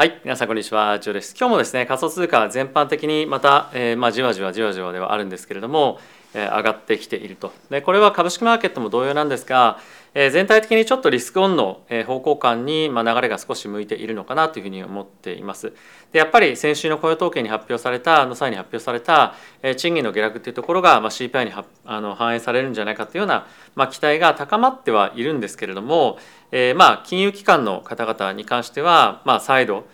[0.00, 1.34] はい、皆さんこんにちは、ジョーです。
[1.38, 6.00] 今日もですね、仮想通貨全般的にまた、えー、まあじわじわじわじわではあるんですけれども、
[6.32, 7.52] えー、上がってきていると。
[7.68, 9.78] で、これは株式マーケットも同様なんですが、
[10.14, 15.72] 全体的にちょっとリスクオンの方向感にまあ流れが少し向いているのかなというふうに思っています。
[16.12, 23.46] で、やっぱり先週の雇用統計に発表されたの際に発表された、えー、賃金の下落というところがまあ CPI にはあの反映されるんじゃないかというような
[23.76, 26.18] まあ期待が高まってはいるんですけれども、
[26.50, 29.86] えー、まあ金融機関の方々に関してはまあ再度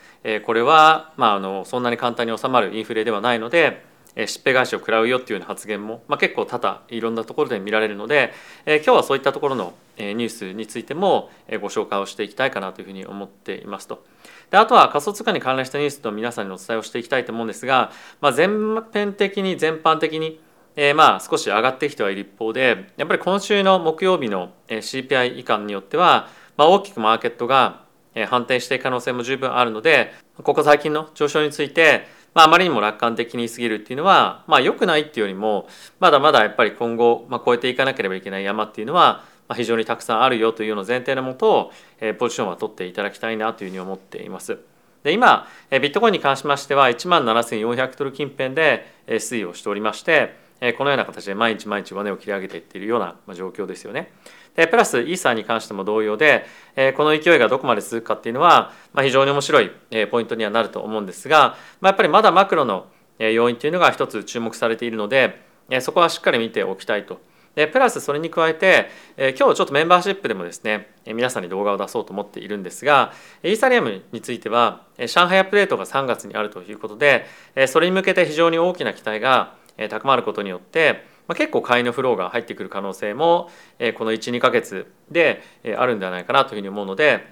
[0.44, 3.84] これはまああのそんなに簡単に収まるインフレではないので
[4.26, 8.32] しっぺ返しを食らうよっていうような発言も、まあ、結構多々いろんなところで見られるので、
[8.64, 11.30] え今日はそういったところのニュースについても
[11.60, 14.04] ご紹介をしていきたいかなというふうに思っていますと。
[14.50, 20.40] であとは仮想通貨に関連したニュースと皆さんにお伝えをしていきたいと思うんですが、まあ、全編的に全般的に
[20.76, 26.28] えー、まあ少し上がってきてはいる一方でやっぱり今週の木曜日の CPI 以下によっては、
[26.58, 27.86] まあ、大きくマーケットが
[28.28, 32.06] 反転していく可能性も十分あるのでここ最近の上昇について、
[32.36, 35.68] まあ、あまりにも楽観的に過ぎるっていうのは、まあ、良くないっていうよりも
[36.00, 44.58] まだまだやっぱり今後、まあ、超えていかなければいけない山っていうのは、まあ、非常にたくさんあるよというような前提のもと、えー、ポジションは取っていただきたいなというふうに思っています。
[45.02, 50.34] で今ビットコインに関しましては17,400ドル近辺で推移をしておりまして
[50.76, 54.10] このような形で毎日毎日上値を切り上げていっているような状況ですよね。
[54.56, 62.86] でプラスイーサーに関しても同様でえこの勢いがどこまで続くかっていうのはま非常に面白いえポイントにはなると思うんですがまやっぱりまだマクロの
[63.18, 65.40] 要因というのが一つ注目されているので
[65.70, 67.20] えそこはしっかり見ておきたいと。
[67.54, 73.12] でプラスそれに加えてえ今日ちょっとメンバーシップでもですねえ皆さんに動画を出そうと思っているんですが
[73.42, 87.26] イーサリアムについてはえ上海アップデートが3月にあるということでえそれに向けて非常に大きな期待がえ高まることによってまあ、結構買いのフローが入ってくる可能性も、えこの12か月で、えあるんではないかなというふうに思うので、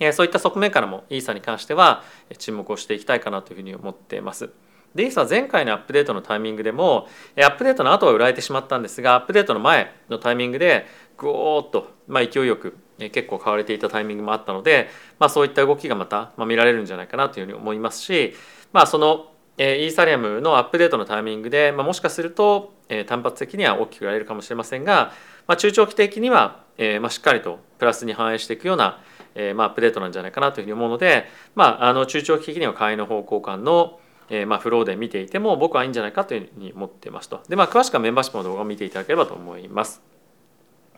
[0.00, 2.04] えそういった側面からもイーサに関しては
[2.38, 4.50] 注目をしていきたいかなというふうに思っています。
[4.94, 10.86] でイーサは前回のアップデートのタイミングでもアップデートの後は売られてしまったんですがアップデートの前のタイミングで
[11.16, 18.34] ぐーっと、まあ、勢いよく結構買われていたタイミングもあったので、まあ、そういった動きがまたま見られるんじゃないかなというふうに思いますし、
[18.72, 22.74] まあ、そのイーサリアムのアップデートのタイミングで、まあ、もしかすると
[23.06, 25.12] 単発的には大きくやれるかもしれませんが、
[25.48, 29.02] まあ、中長期的には、えまあ、しっかりとプラスに反映していくような、
[29.34, 31.26] えまあ、アップデートなんじゃないかなというふうに思うので、
[31.56, 33.98] まあ、あの中長期的には買いの方向感の、
[34.30, 37.42] えまあ、フローで見ていても僕はいいんじゃないかというふうに思ってますと。
[37.48, 40.02] で、まあ、詳しくはメンバーシップの動画を見ていただければと思います。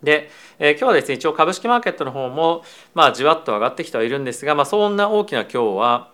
[0.02, 2.62] で、えー、今日はですね一応株式マーケットの方も、
[2.94, 6.10] まあ、じわっと上がってきてはいるんですが、まあ、そんな大きな今日は、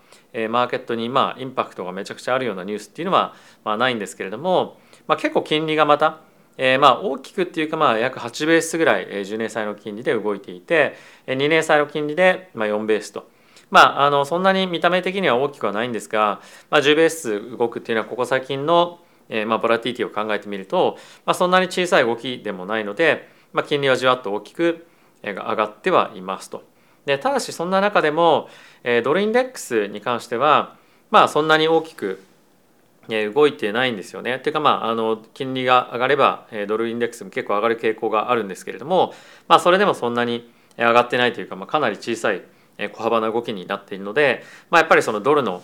[0.50, 6.20] マーケットに、まあ、インパクトがめちゃくちゃあるようなニュースっていうのは、まあ、ないんですけれども、まあ、結構金利がまた
[6.58, 10.94] えー、まあ大きくっていうかまあ約8ベースぐらい10年債の金利で動いていて
[11.26, 13.28] 2年債の金利でまあ4ベースと。
[13.68, 24.86] まあ、あのそんなに見た目的には大きくはないんですが、まあ、10ベース動くっていうのはここ最近の、えー、まあボラティティを考えてみると、まあ、そんなに小さい動きでもないので、まあ、金利はじわっと大きく
[25.24, 26.62] 上がってはいますと。
[27.06, 28.48] でただしそんな中でも、
[28.84, 30.76] えー、ドルインデックスに関しては
[31.10, 32.22] まあそんなに大きく
[33.34, 34.40] 動いてないんですよね。
[34.40, 39.14] というかまああの金利が上がればドルインデックスも結構上がる傾向があるんですけれども、
[39.48, 42.42] まあ、それでもそんなに上がってないというか、まあ、かなり小さい
[42.92, 45.62] 小幅な動きになっているので、まあ、やっぱりそのドルの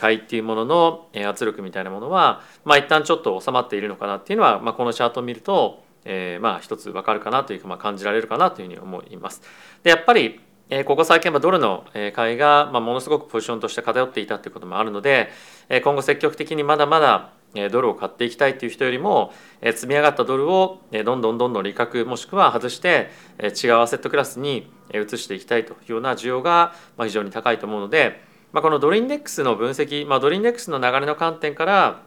[0.00, 9.40] 買いっていうものの圧力みたいなものは、まあ、一旦ちょっと収まっているのかなっていうのは、まあ、このチャートを見ると、えー、まあ一つ分かるかなというか、まあ、感じられるかなというふうに思います。
[9.82, 10.40] でやっぱり
[10.86, 11.84] ここ最近はドルの
[12.14, 15.28] 買いがものすごくポジションとして偏っていたということもあるので
[15.84, 17.32] 今後積極的にまだまだ
[17.70, 28.22] ドルを買っていきたいという人よりも積み上がったドルをどんどんどんどん利確もしくは外して違うアセットクラスに移していきたいというような需要が非常に高いと思うので
[28.54, 32.00] このドルインデックスの分析ドルインデックスの流れの観点から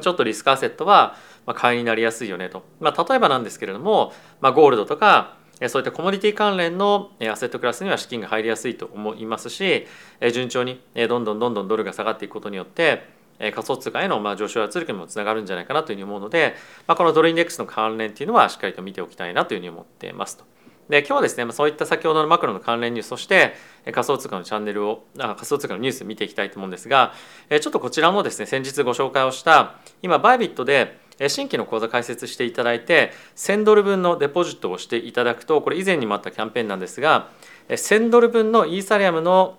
[0.00, 1.14] ちょっとリスクアセットは
[1.54, 5.36] 買いになりやすいよねと、まあ、例えばなんですけれども、まあ、ゴールドとか
[5.68, 9.86] そういったコモディティ関連のアセットクラスには資金が入りやすいと思いますし
[10.32, 13.04] 順調にどんどんどんどんドルが下がっていくことによって
[13.38, 16.54] 仮想通貨へのま上昇圧力にもつながるんじゃないかなというふうに思うので、
[16.86, 20.44] まあ、このドルインデックスの関連っていうのはしっかりと見ておきたいなというふうに思っていますと。
[20.88, 23.54] で今日はですねそういった先ほどのマクロの関連ニュースそして
[23.90, 27.12] 仮想通貨のチャンネルをあ仮想通貨のニュース見ていきたいと思うんですが
[27.50, 37.30] ちょっとこちらもですね先日ご紹介をした今バイビットで新規の口座開設していただいて1000ドル分のデポジットをしていただくとこれ以前にもあったキャンペーンなんですが
[37.68, 39.58] 1000ドル分のイーサリアムの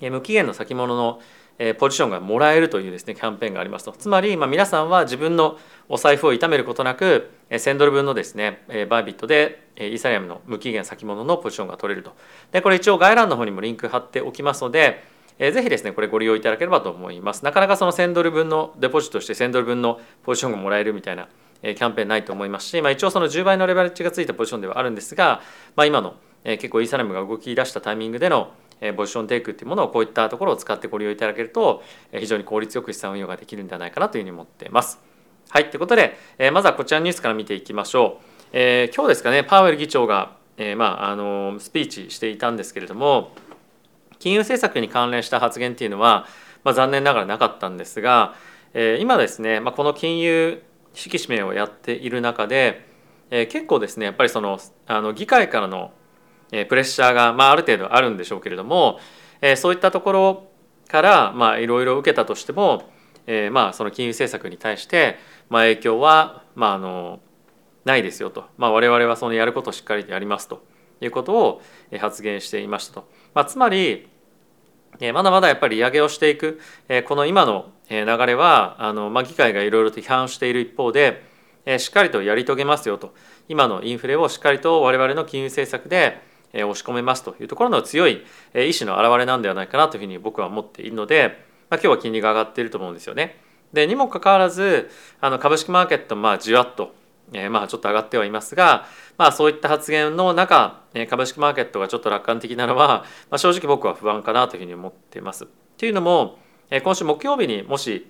[0.00, 1.20] 無期限の先物の
[1.78, 3.92] ポジションがもらえるというですねキャンペーンがありますと。
[3.92, 5.56] つまり、まあ、皆さんは自分の
[5.88, 12.12] お財布を痛めることなく1000ドル分のですねバイビットでイーサリアムの無期限先物のポジションが取れると。
[12.50, 15.04] でこれ一応概要欄の方にもリンク貼っておきますので
[15.38, 21.28] えー、ぜひですねこれご利用いただければと思いますなかなかその1000ドル分のデポジットして1000ドル分のポジションがもらえるみたいな、
[21.62, 25.42] えー、キャンペーンないと思いますし、まあ、一応その10倍のレバレッジがついたポジションではあるんですが、
[25.76, 26.14] まあ、今の、
[26.44, 28.52] えー、結構イーサレムが動き出したタイミングでの
[28.96, 31.82] ポジションテイクっていうものをこういったところを使ってご利用いただけると
[32.12, 35.00] 非常に効率よく資産運用ができるんではないかなというふうに思っています。
[35.48, 36.16] はい、ということで
[36.52, 38.24] まずはこちらのニュースから見ていきましょう。
[38.52, 43.32] えー、今日ですかねパウエル議長が、えー、まあ、あのスピーチしていたんですけれども
[44.18, 46.26] 金融政策に関連した発言っていうのは、
[46.62, 48.34] まあ、残念ながらなかったんですが、
[48.72, 50.62] えー、今ですね、まあ、この金融
[50.94, 52.86] 引き締めをやっている中で、
[53.30, 55.92] えー、結構ですねやっぱりそのあの議会からの
[56.50, 59.00] プレッシャーが、まあ、ある程度あるんでしょうけれども、
[59.40, 60.48] えー、そういったところ
[60.88, 62.90] からいろいろ受けたとしても、
[63.26, 65.18] えー、まあその金融政策に対して、
[65.48, 67.20] まあ、影響は、まあ、あの
[67.84, 70.64] ないですよと、まあ、我々はそのやることをしっかりやりますと
[71.00, 71.62] いうことを
[72.00, 73.08] 発言していましたと。
[73.34, 74.08] まあ、つまり
[75.12, 76.60] まだまだやっぱり利上げをしていく
[77.06, 81.22] この今の流れはあの、まあ、議会がいろいろと批判している一方で
[81.78, 83.14] しっかりとやり遂げますよと
[83.48, 86.20] 今のインフレをしっかりと我々の金融政策で
[86.52, 88.22] 押し込めますというところの強い
[88.54, 93.40] 意志の表れなんではないかなというふうに僕は思っているので、まあ、今日は金利が上がっていると思うんですよね。
[93.72, 94.88] でにもかかわらず
[95.20, 96.94] あの株式マーケットまあじわっと、
[97.32, 98.86] えー、まあちょっと上がってはいますが、
[99.16, 105.46] まあ、そういった発言の中え株式マーケットがちょっと楽観的なのは、まあ、正直僕は不安かなというふうに思っています。
[105.78, 106.38] というのも
[106.70, 108.06] え今週木曜日にもし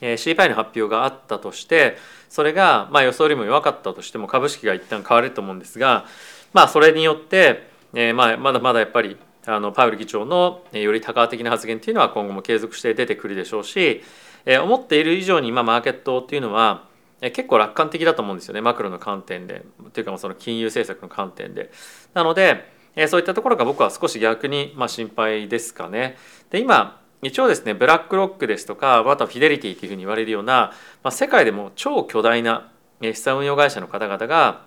[0.00, 1.96] え CPI の発表があったとして
[2.28, 6.06] それがまあ予想よりも弱かったとしても株式が一旦買われると思うんですが
[6.52, 14.02] まあそれによって、えまあまだまだやっぱりあのパウエル議長のより多価的な発言っていうのは今後も継続して出てくるでしょうし、
[14.44, 16.84] え思っている以上に今マーケットっていうのは
[17.30, 21.70] 結構楽観的だと思うんですよねマクロの観点でというかその金融政策の観点で。
[22.14, 22.72] なので
[23.08, 26.16] そういったところが僕は少し逆にま心配ですかね。
[26.50, 30.72] で今一応ですねブラックロックですとかまたフィデリティというふうに言われるような、
[31.04, 34.66] まあ、世界でも超巨大な資産運用会社の方々が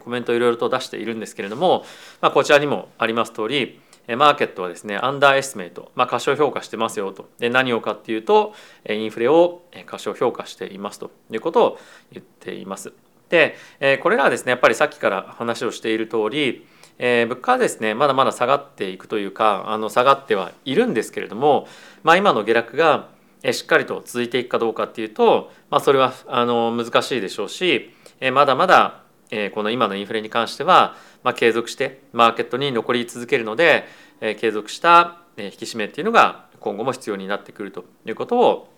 [0.00, 1.84] コメントをいろいろと出しているんですけれども、
[2.20, 7.28] まあ、こちらにもあります通りマーケットはですねアンダーエスメイト、まあ、過小評価してますよと。
[7.38, 8.54] で何をかっていうと
[8.88, 11.10] インフレを過小評価していますと。
[11.30, 11.78] いうことを
[12.12, 12.92] 言っています。
[13.30, 13.56] で
[14.02, 16.66] これらはですねやっぱりさっきから話をしている通り
[16.98, 21.66] えー、物価はですねまだまだ下がっていくというかあの下がってはいるんですけれども、
[22.02, 23.08] まあ、今の下落が
[23.52, 27.90] しっかりと続いていくかどうかっていうと、まあ、それはあの難しいでしょうし、
[28.20, 33.84] えー、まだまだえこの今のインフレに関しては、まあ、継続してマーケットに残り続けるので、
[34.20, 38.68] え継続した引き締めっていうのが今後も必要になってくるということを、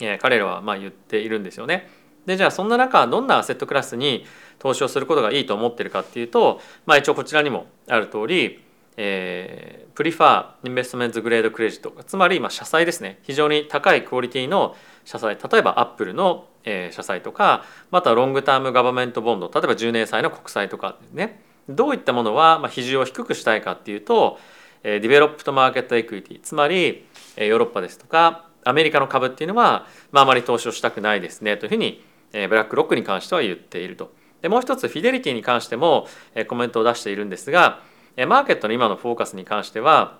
[0.00, 1.88] え彼らはま言っているんですよね。
[2.26, 4.24] でじゃあそんな中どんなアセットクラスに
[4.58, 8.62] 投資をすることがいいと思ってるかっていうと、まあ、一応こちらにもある通り、
[8.96, 13.18] えー、 prefer investment grade credit つまりまあ社債ですね。
[13.22, 15.36] 非常に高いクオリティの社債。
[15.36, 21.42] 例えばアップルのえー、社債とかまた long-term government bond 例えば10年債の国債とかね。
[21.68, 24.40] どういったものは、まあ、比重を低くしたいかっていうと、
[24.82, 27.06] えー、 developed market equity つまり、
[27.36, 31.56] えー、ヨーロッパですとかアメリカの株っていうのは、まあ、あまり投資をしたくないですね。
[31.56, 34.12] というふうに、えー、ブラックロックに関しては言っていると。
[34.40, 37.80] でもう一つフィデリティに関しても、えー、コメントを出しているんですが、
[38.16, 40.18] マーケットの今のフォーカスに関しては、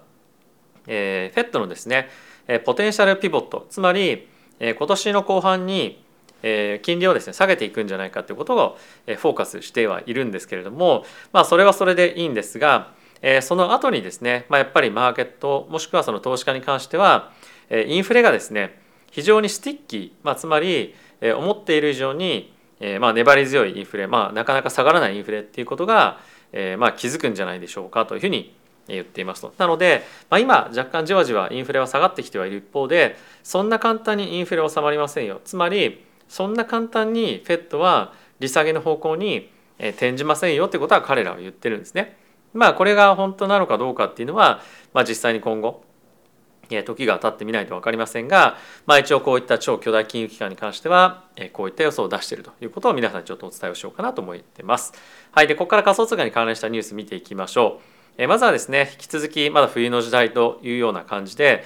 [0.87, 2.09] えー、フェットのですね、
[2.65, 6.03] potential pivot つまり、え、今年の後半に
[6.43, 17.33] え金利をですね下げていくんじゃないかということをフォーカスしてはいるんですけれどもまあそれはそれでいいんですが、えその後にですね、まあ、やっぱりマーケットもしくはその投資家に関しては
[17.71, 18.81] インフレがですね
[19.11, 22.53] 非常に sticky、まあ、つまり思っている以上に
[23.01, 26.19] まあ粘り強いインフレ、まあ、なかなか下がらないインフレっていうことが
[26.53, 28.55] えまあ気づくんじゃないでしょうかというふうに
[28.89, 29.55] 言っていますと。
[29.59, 35.41] なので、まあ、今若干じわじわインフレは下がってきてはいる一方でそんな簡単にインフレ収まりませんよ。
[35.45, 42.17] つまりそんな簡単に FED は利下げの方向に転じませんよってことは彼らは言ってるんですね。
[42.55, 44.61] まあこれが本当なのかどうかっていうのは、
[44.93, 45.85] まあ、実際に今後
[46.83, 54.93] 時が経ってみないと分かりませんが、まあ、一応こういった超巨大金融機関に関してはこういった予想を出しているということを皆さんにちょっとお伝えをしようかなと思ってます。
[55.31, 57.81] はい、でここから仮想通貨に関連したニュース見ていきましょ
[58.19, 58.27] う。
[58.27, 61.65] まずはですね引き続きまだ冬の時代というような感じで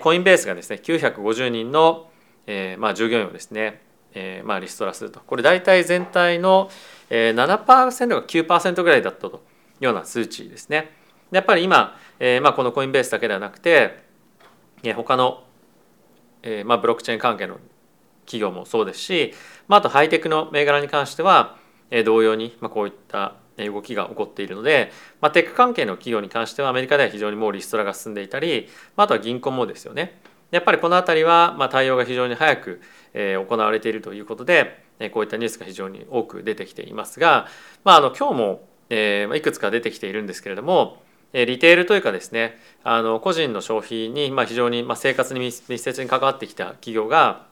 [0.00, 2.10] コインベースがですね950人の、
[2.46, 3.80] えまあ従業員をですね
[4.16, 6.70] え、まあリストラするとこれ大体全体の
[7.10, 10.90] 7%か9%ぐらいだったというような数値ですね。
[11.30, 14.05] やっぱり今、えー、まあこのコインベースだけではなくて
[14.82, 15.42] 他の、
[16.42, 17.58] えー、まあブロックチェーン関係の
[18.26, 19.32] 企業もそうですし、
[19.68, 21.56] まあ、あとハイテクの銘柄に関しては
[22.04, 24.90] 同様に、まあ、こういった動きが起こっているので、
[25.20, 30.20] まあ、テック関係の企業に関してはアメリカでは非常にもうリストラが進んでいたりまああとは銀行もですよね。
[30.50, 32.80] やっぱりこの辺りはまあ対応が非常に早く
[33.14, 37.48] 行われているということでこういったニュースが非常に多く出てきていますが、
[37.82, 41.02] まあ、あの今日もえいくつか出てきているんですけれども
[41.44, 47.44] リテールというかですねあの個人の消費にま非常にま生活に密接に関わってきた企業が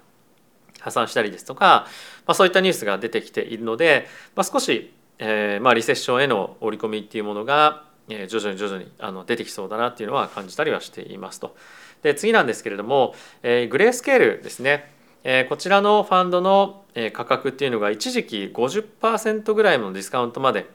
[0.81, 1.87] 破産したりですとか、
[2.27, 11.57] まあ、そういったニュースが出てきているので、まあ、少し、えー、まあリセッションへの織り込みっていうものが徐々に徐々にあの出てきそうだなっていうのは感じたりはしていますと。
[12.03, 14.91] で次なんですけれども、えー、グレースケールですね、
[15.25, 20.67] えー、こちらのファンドの価格っていうのが一時期50%ぐらいのディスカウントまで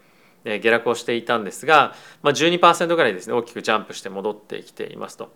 [0.46, 5.31] 下落をしていたんですが、まあ、12%ぐらいですね大きくジャンプして戻ってきていますと。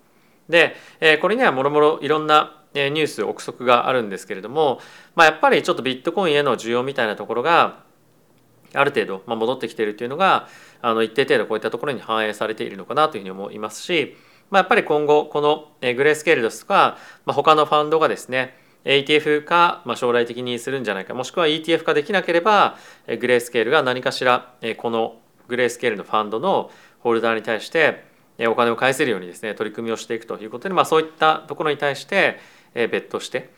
[0.48, 0.76] で
[1.22, 4.80] これにはもろもろいろんなニュース憶測があるんですけれども、
[5.14, 7.84] まあ、やっぱりちょっとビットコインへの需要みたいなところが
[8.74, 10.48] ある程度まあ戻ってきているというのが
[10.82, 14.16] あの一定程度こういったところに反映されているのかなというふうに思いますし、
[14.50, 22.76] まあ、やっぱり今後このグレースケールですとか、まあ、他のファンドがですね ETF 化、まあ、将来的にするんじゃないかもしくは ETF 化できなければ
[23.06, 25.16] グレースケールが何かしらこの
[25.48, 28.04] グレースケールのファンドのホルダーに対して
[28.48, 32.38] お金を返せるようにですね取り組みをしていくということで、まあ、そういったところに対して
[32.74, 33.50] 別途して、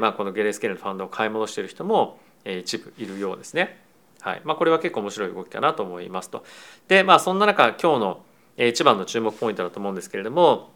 [0.00, 3.78] まあ、このゲレースケールのファンドを買い戻している人も一部いるようですね。
[4.20, 6.44] はいまあ、これは結構面白い動きかなと思いますと。
[6.88, 8.22] でまあそんな中今日の
[8.56, 10.70] 一番の注目ポイントだと思うんですけれども、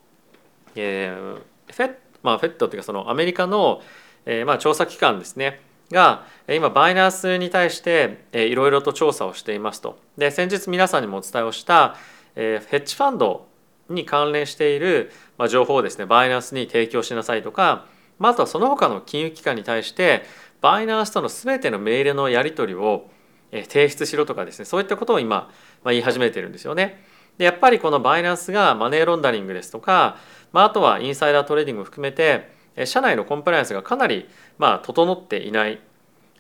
[0.77, 3.81] えー、フェッまあ、フェットというかそのアメリカの、
[4.27, 5.61] えー、まあ調査機関ですね
[5.91, 9.99] が今バイナンスに対していろいろと調査をしていますと。
[10.19, 11.97] で先日皆さんにもお伝えをした、
[12.37, 13.47] えー、ヘッジファンド
[13.89, 15.11] に関連している
[15.49, 17.87] 情報をですねバイナンスに提供しなさいとか
[18.21, 20.25] あとはその他の金融機関に対して
[20.61, 23.09] バイナンスとの全てのメールのやり取りを
[23.51, 25.51] 提出しろとかですねそういったことを今
[25.85, 27.03] 言い始めてるんですよね。
[27.39, 30.17] でやっぱりこのバイナンスがマネーロンダリングですとか、
[30.53, 32.51] まあ、あとはインサイダートレーディングを含めて
[32.85, 34.29] 社内のコンプライアンスがかなり
[34.59, 35.81] まあ整っていない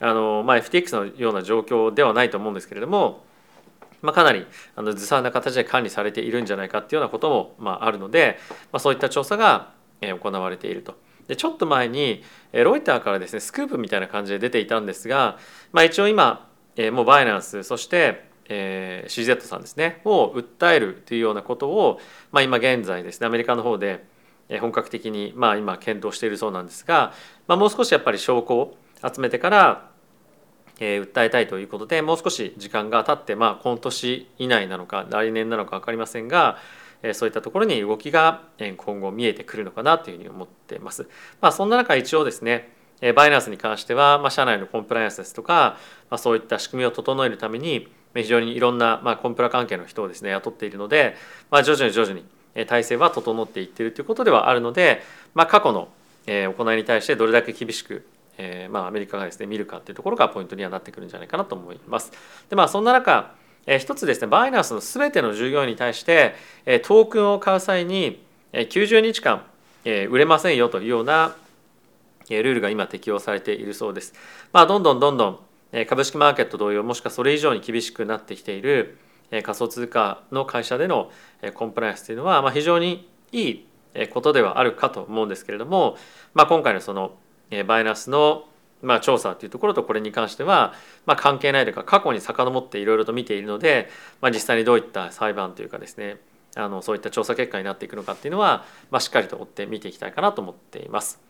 [0.00, 3.24] あの、まあ、FTX のような状況ではないと思うんですけれども、
[4.02, 4.46] まあ、かなり
[4.76, 8.38] あのずさんな形で管理されているんじゃないかっていうようなことも、まあ、あるので、
[8.72, 10.96] まあ、そういった調査が行われていると。
[11.26, 15.38] でちょっと前にロイターからですねスクープみたいな感じで出ていたんですが、
[15.72, 16.48] まあ、一応今
[16.92, 22.00] もうバイナンスそしてえー、CZ さんですねを訴えるというようなことを、
[22.32, 24.06] まあ、今現在ですねアメリカの方で
[24.60, 27.12] 本格的に、まあ、今検討しているそうなんですが、
[27.46, 29.90] まあ、もう少しやっぱり証拠を集めてから、
[30.80, 36.56] えー、訴えたいということでもう少し時間が経って、まあ、今年以内なのか来年なのか分かりませんが、
[37.02, 41.06] えー、そういったところに動きが今後見えてくるのかなというふうに思っています。
[41.42, 42.72] まあ、そんな中一応ですね
[43.14, 45.76] バイナンスに関しては、まあ、社内のコンプライアンスですとか、
[46.10, 51.16] まあ、そういった仕組みを整えるために非常にいろんな、まあ、コンプラ関係の人をですね雇っているので、
[51.50, 52.24] まあ、徐々に徐々に
[52.66, 55.02] 体制は整っていっているということではあるので、
[55.34, 55.88] まあ、過去の
[56.26, 58.06] 行いに対してどれだけ厳しく
[58.38, 62.12] えまあ、アメリカがですね見るかっていうところがポイントにはなってくるんじゃないかなと思います。
[62.48, 63.34] でまあそんな中、
[63.66, 69.44] え、一つですねバイナンスの全ての従業員に対して、え、トークンを買う際に、90日間、
[69.84, 71.34] え、売れませんよというような、
[72.30, 74.14] ルールが今適用されているそうです。
[74.52, 75.38] まあ、どんどんどんどん
[75.86, 78.98] 株式マーケット同様もしくはそれ以上に厳しくなってきている
[79.30, 81.10] 仮想通貨の会社での
[81.54, 83.66] コンプライアンスというのは、まあ、非常にいい
[84.10, 85.96] ことではあるかと思うんですけれども、
[86.34, 87.18] まあ、今回のその
[87.66, 88.44] バイナスの
[88.80, 90.72] まあ調査というところとこれに関しては
[91.04, 93.88] まあ関係ないというか過去に遡っていろいろと見ているので、
[94.20, 96.18] まあ、実際にどういった裁判というかですね
[96.54, 101.20] あのそういった調査結果になっていくのかっていうのは、まあ、しっかりと追って見ていきたいかなと思っています。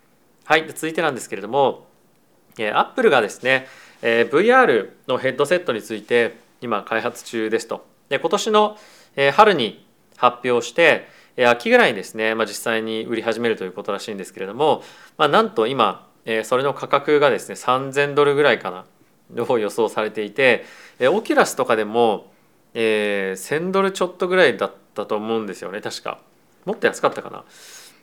[0.44, 1.86] はい、続いてなんですけれども
[2.58, 3.66] アップルがですね
[4.02, 7.86] VR のヘッドセットについて今開発中ですと。
[8.08, 8.78] で今年の
[9.34, 9.86] 春に
[10.16, 11.08] 発表して
[11.46, 14.82] 秋ぐらいにですね、まあ、実際に売り始めるということらしいんですけれども、
[15.16, 16.06] まあ、なんと今
[16.44, 18.84] それの価格がですね3000ドルぐらいかな
[19.44, 20.64] を予想されていて
[21.00, 22.32] オキュラスとかでも、
[22.74, 26.18] えー、1000ドルちょっとぐらいだったと思うんですよね確か
[26.64, 27.44] もっと安かったかな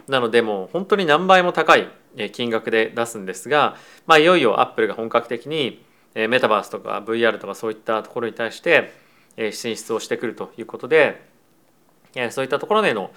[0.08, 1.88] なのでもう本当に何倍も高い
[2.32, 5.84] 金額で出すんですが、まあ、いよいよアップルが本格的に
[6.14, 8.94] メタバースとか VR とかそういったところに対して
[9.52, 11.22] 進出をしてくるということで
[12.30, 13.12] そういったところでの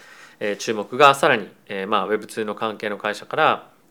[0.58, 1.48] 注目がさらに
[1.86, 3.36] まあ Web2 の関係の会社か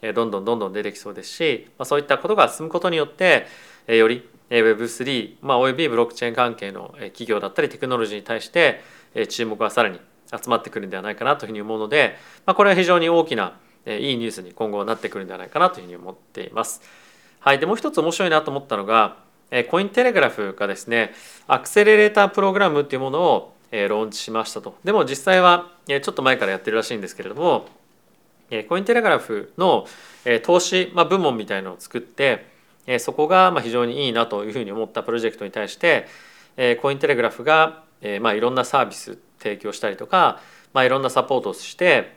[0.01, 3.47] らどんどんどんどん出てきそうですしまあそういったことが進むことによって
[3.87, 8.81] より Web3、まあ、およびブロックチェーン関係の企業だったりテクノロジーに対して
[9.29, 9.99] 注目がさらに
[10.31, 12.15] 集まってくるんではないかなというふうに思うので、
[12.45, 16.81] まあ、これは非常に大きなえいいニュースに今後なってくるんではないかなというふうに思っています。
[17.39, 19.17] はい、でもう一つ面白いなと思ったのが
[19.51, 21.13] えコインテレグラフがですね
[21.47, 27.67] アクセレレータープログラムっていうものをえローンチしましたとでも実際はえちょっと前からやってるらしいんですけれども
[28.49, 29.85] えコインテレグラフの
[30.25, 32.47] え投資まあ部門みたいのを作って
[32.85, 36.07] えそこがま非常にいいなというふうに思ったプロジェクトに対して
[36.57, 40.41] えコインテレグラフがえまあいろんなサービス提供したりとか
[40.73, 42.15] まあいろんなサポートをして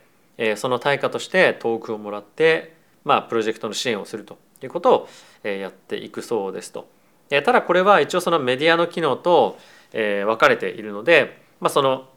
[0.57, 2.75] その対価としてトークンをもらって
[3.05, 5.09] まあプロジェクトの支援をするということ
[5.45, 6.89] をやっていくそうですと。
[7.31, 9.59] ただこれは一応そのメディアの機能と
[9.93, 12.09] 分かれているので、まあ、その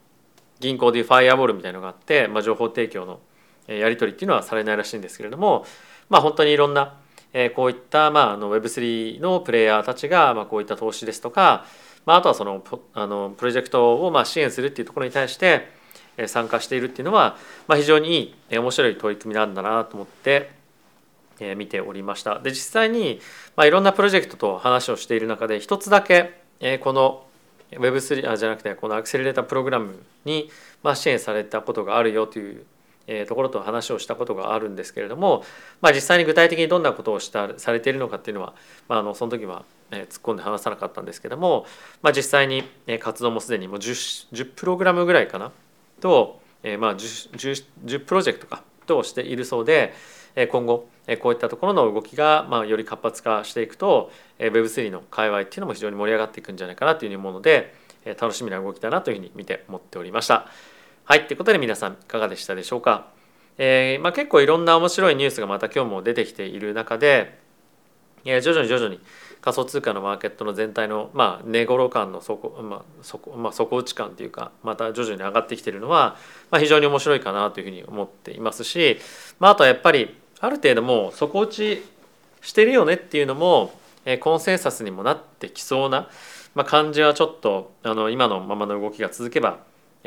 [0.60, 3.20] 銀行でいうファイアボールみたいのがあって、まあ、情報提供の
[3.68, 5.66] やり取りっていうのはされないらしいんですけれども、
[6.10, 6.98] まあ、本当にいろんな
[7.56, 11.66] こういったまああの Web3 のプレイヤーたちがまあこういった投資ですとか、
[12.06, 15.68] まあ、あとはそのあのプロジェクトをまあ支援するっていうところに対して
[16.28, 20.52] 参加しているっていうのは、まあ、非常にいい面白い取り組みなんだなと思って
[21.58, 22.40] 見ておりました。
[22.40, 23.20] で実際に、
[23.56, 26.42] まあ、いろんなプロジェクトと話をしている中で一つだけ
[26.82, 27.26] この
[27.72, 30.50] Web3 あじゃなくてこのアクセレータープログラムに
[30.94, 32.66] 支援されたことがあるよという
[33.28, 35.44] ところと話をしたことがあるんですけれども、
[35.82, 38.54] まあ、実際に具体的にどんなことをしたされているのかっていうのは、
[38.88, 41.66] まあ、あのその時は突っ込んで話さなかったんですけども、
[42.02, 42.64] まあ、実際に
[43.00, 45.52] 活動もすでにもう 10, 10プログラムぐらいかな
[46.02, 46.40] と、
[46.80, 49.94] まあ10、10, 10プロジェクトかとしているそうで
[50.50, 50.88] 今後
[51.20, 57.76] こういったところの動きがまあより活発化していくと Web3 の界隈っていうのも非常に盛り上がっていくんじゃないかなというふうに思うので
[58.20, 60.48] 楽しみな動きだなというふうに見て思っておりました。
[61.06, 63.08] はいということで皆さんいかがでしたでしょうか？
[63.58, 67.38] えーまあ、結構いろんな面白いニュースがまた今日も出てきている中で、
[68.24, 69.02] えー、徐々に徐々に
[69.42, 76.16] 仮想通貨のマーケットの全体の、まあ、値頃感の底,、まあ底まあ、底打ち感というかまた徐々に上がってきているのは、
[76.52, 78.98] まあ、非常に面白いかなというふうに思っていますし、
[79.40, 81.86] まあ、あとはやっぱりある程度もう底打ち
[82.42, 86.08] してるよねっていうのも、えー、コンセンサスにもなってきそうな、
[86.56, 89.60] まあ、感じはちょっとあの今のままの動きが続けば、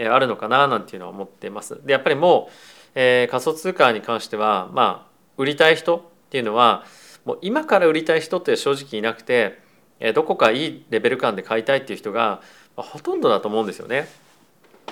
[0.04, 1.80] あるのかななんていうのは思ってます。
[1.84, 2.52] でやっぱりもう、
[2.94, 6.84] えー、仮想通貨に関してはまあ売りたい人っていうのは
[7.24, 9.58] もう今から売りたい人って正直いなくて
[10.00, 12.40] えどこかいいレベル感で買いたいっていう人が
[12.76, 14.08] ほとんどだと思うんですよね。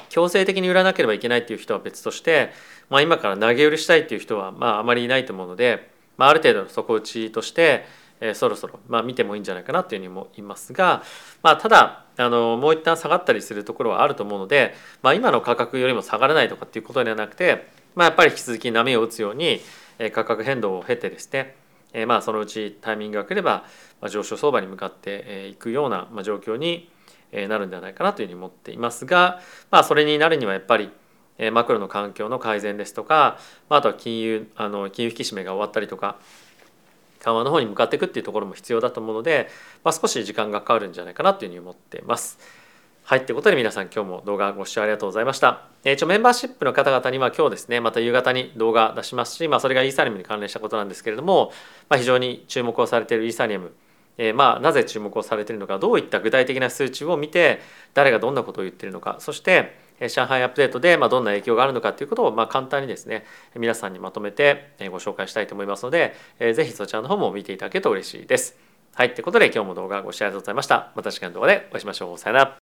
[0.08, 2.50] 強制的に売らなければいけないっていう人は別として、
[2.88, 7.84] まあ、今から投げ売りしたいっていう人はまああまりいないと思うので、まあ、ある程度の底打ちとして、
[8.26, 11.02] え、そろそろまあ見てもいいんじゃないかなというふうにも言いますが、
[11.42, 19.60] まあ、ただあのもう一旦下がったりするところはあると思うので、まあ、今の価格よりも下がらないとかっていうことではなくて、まあ、やっぱり引き続き波を打つように
[19.98, 21.54] え価格変動を経てですね
[21.92, 23.64] えまあそのうちタイミングが来れば
[24.00, 26.90] ま上昇相場に向かっていくような状況に
[27.32, 30.90] なるんではないかなというふうに思っていますが、まあ、それになるにはやっぱり
[31.52, 36.18] マクロの環境の改善ですとかまあとは金融あの金融引き締めが終わったりとか
[37.24, 39.48] 緩和の方に向かっていくっていうところも必要だと思うので、
[39.82, 42.38] まあ、少し時間がかかるんじゃないかなというふうに思っています。
[43.04, 45.68] はい、ということで皆さん今日も動画ご視聴ありがとうございました。
[45.84, 51.52] えー、一応メンバーシップの方々には今日ですね、また夕方に動画出しますし、まあ、それがイーサリアムに関連したことなんですけれども、
[51.88, 53.74] まあ、非常に注目をされているイーサリアム、
[54.16, 57.60] えー、まあなぜ注目をされているのか、どういった具体的な数値を見て、
[57.92, 63.24] 誰がどんなことを言っているのか、そして、上海アップデートでまどんな影響があるのかということをま簡単にですね
[63.56, 68.56] 皆さんにまとめてご紹介したいと思いますので是非そちらの方も見ていただけると嬉しいです。
[68.94, 70.92] はい、ということで今日も動画ご視聴ありがとうございました。
[70.94, 72.18] また次回の動画でお会いしましょう。
[72.18, 72.63] さよなら。